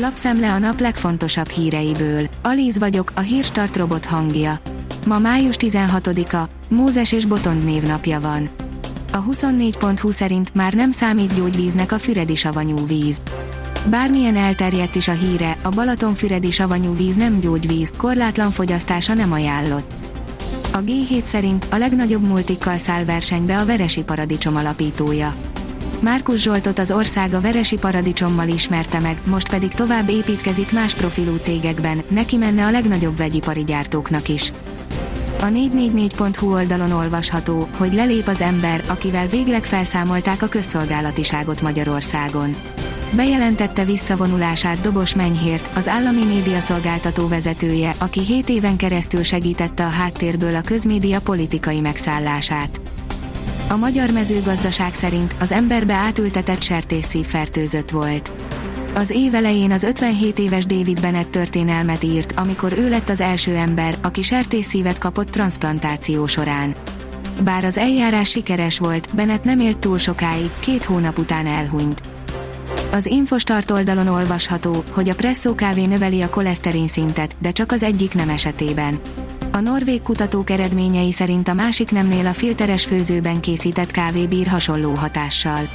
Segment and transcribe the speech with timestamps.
[0.00, 2.26] Lapszemle a nap legfontosabb híreiből.
[2.42, 4.60] Alíz vagyok, a hírstart robot hangja.
[5.06, 8.48] Ma május 16-a, Mózes és Botond névnapja van.
[9.12, 13.22] A 24.20 szerint már nem számít gyógyvíznek a füredi savanyú víz.
[13.90, 19.92] Bármilyen elterjedt is a híre, a Balatonfüredi savanyú víz nem gyógyvíz, korlátlan fogyasztása nem ajánlott.
[20.72, 25.34] A G7 szerint a legnagyobb multikkal száll versenybe a Veresi Paradicsom alapítója.
[26.00, 31.36] Márkus Zsoltot az ország a Veresi Paradicsommal ismerte meg, most pedig tovább építkezik más profilú
[31.36, 34.52] cégekben, neki menne a legnagyobb vegyipari gyártóknak is.
[35.40, 42.56] A 444.hu oldalon olvasható, hogy lelép az ember, akivel végleg felszámolták a közszolgálatiságot Magyarországon.
[43.12, 50.54] Bejelentette visszavonulását Dobos Menyhért, az állami médiaszolgáltató vezetője, aki 7 éven keresztül segítette a háttérből
[50.54, 52.80] a közmédia politikai megszállását.
[53.70, 58.30] A magyar mezőgazdaság szerint az emberbe átültetett sertészszív fertőzött volt.
[58.94, 63.54] Az év elején az 57 éves David Bennett történelmet írt, amikor ő lett az első
[63.54, 66.74] ember, aki sertészszívet kapott transplantáció során.
[67.44, 72.02] Bár az eljárás sikeres volt, Bennett nem élt túl sokáig, két hónap után elhunyt.
[72.92, 77.82] Az Infostart oldalon olvasható, hogy a presszó kávé növeli a koleszterin szintet, de csak az
[77.82, 79.00] egyik nem esetében.
[79.58, 84.94] A norvég kutatók eredményei szerint a másik nemnél a filteres főzőben készített kávé bír hasonló
[84.94, 85.68] hatással.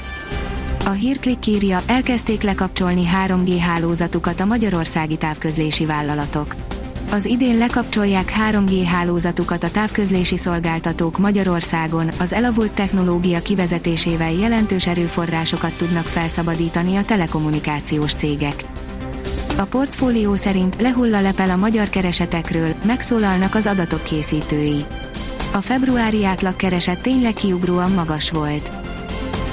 [0.84, 6.54] A hírklik írja, elkezdték lekapcsolni 3G hálózatukat a magyarországi távközlési vállalatok.
[7.10, 15.76] Az idén lekapcsolják 3G hálózatukat a távközlési szolgáltatók Magyarországon, az elavult technológia kivezetésével jelentős erőforrásokat
[15.76, 18.64] tudnak felszabadítani a telekommunikációs cégek.
[19.56, 24.84] A portfólió szerint lehull lepel a magyar keresetekről, megszólalnak az adatok készítői.
[25.52, 28.70] A februári átlagkereset tényleg kiugróan magas volt.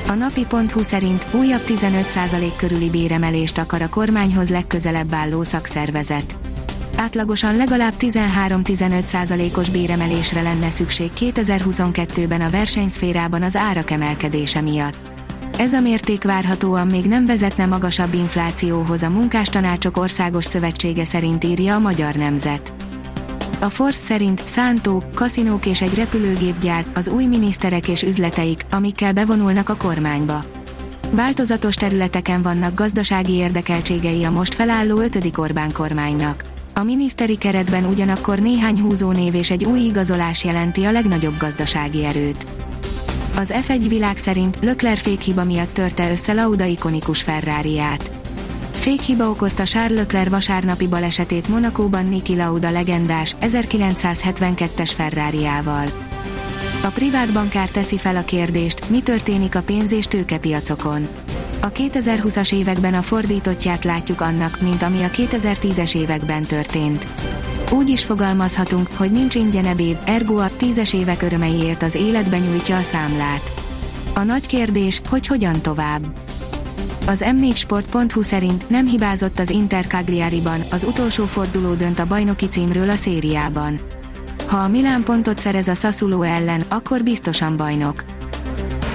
[0.08, 6.36] A napi.hu szerint újabb 15% körüli béremelést akar a kormányhoz legközelebb álló szakszervezet.
[6.98, 15.21] Átlagosan legalább 13-15%-os béremelésre lenne szükség 2022-ben a versenyszférában az árak emelkedése miatt.
[15.62, 21.76] Ez a mérték várhatóan még nem vezetne magasabb inflációhoz a munkástanácsok országos szövetsége szerint írja
[21.76, 22.74] a Magyar Nemzet.
[23.60, 29.70] A Force szerint szántó, kaszinók és egy repülőgépgyár, az új miniszterek és üzleteik, amikkel bevonulnak
[29.70, 30.46] a kormányba.
[31.12, 35.38] Változatos területeken vannak gazdasági érdekeltségei a most felálló 5.
[35.38, 36.44] Orbán kormánynak.
[36.74, 42.46] A miniszteri keretben ugyanakkor néhány húzónév és egy új igazolás jelenti a legnagyobb gazdasági erőt.
[43.36, 48.12] Az F1 világ szerint Lökler fékhiba miatt törte össze Lauda ikonikus Ferrari-ját.
[48.72, 55.86] Fékhiba okozta Charles Leclerc vasárnapi balesetét Monakóban Niki Lauda legendás 1972-es Ferrari-ával.
[56.84, 61.08] A privát bankár teszi fel a kérdést, mi történik a pénz- és tőkepiacokon.
[61.60, 67.08] A 2020-as években a fordítottját látjuk annak, mint ami a 2010-es években történt.
[67.72, 72.78] Úgy is fogalmazhatunk, hogy nincs ingyen ebéd, ergo a tízes évek örömeiért az életben nyújtja
[72.78, 73.54] a számlát.
[74.14, 76.06] A nagy kérdés, hogy hogyan tovább.
[77.08, 82.90] Az M4sport.hu szerint nem hibázott az Inter Cagliari-ban, az utolsó forduló dönt a bajnoki címről
[82.90, 83.80] a szériában.
[84.48, 88.04] Ha a Milán pontot szerez a Sassuolo ellen, akkor biztosan bajnok.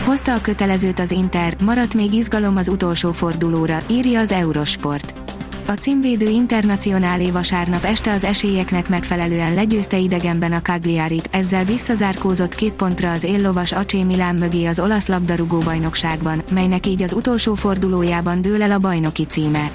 [0.04, 5.25] Hozta a kötelezőt az Inter, maradt még izgalom az utolsó fordulóra, írja az Eurosport.
[5.68, 12.72] A címvédő internacionálé vasárnap este az esélyeknek megfelelően legyőzte idegenben a Cagliarit, ezzel visszazárkózott két
[12.72, 18.40] pontra az éllovas Acé Milán mögé az olasz labdarúgó bajnokságban, melynek így az utolsó fordulójában
[18.40, 19.70] dől el a bajnoki címe.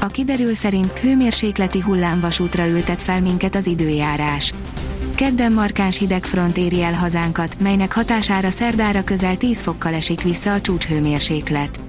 [0.00, 4.54] A kiderül szerint hőmérsékleti hullámvasútra ültet fel minket az időjárás.
[5.14, 10.60] Kedden markáns hidegfront éri el hazánkat, melynek hatására szerdára közel 10 fokkal esik vissza a
[10.60, 11.80] csúcshőmérséklet.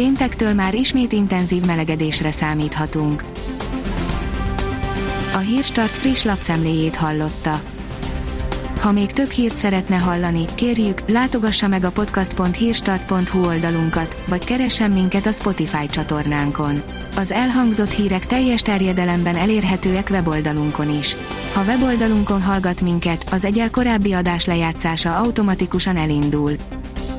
[0.00, 3.24] Péntektől már ismét intenzív melegedésre számíthatunk.
[5.32, 7.60] A Hírstart friss lapszemléjét hallotta.
[8.80, 15.26] Ha még több hírt szeretne hallani, kérjük, látogassa meg a podcast.hírstart.hu oldalunkat, vagy keressen minket
[15.26, 16.82] a Spotify csatornánkon.
[17.16, 21.16] Az elhangzott hírek teljes terjedelemben elérhetőek weboldalunkon is.
[21.52, 26.52] Ha weboldalunkon hallgat minket, az egyel korábbi adás lejátszása automatikusan elindul.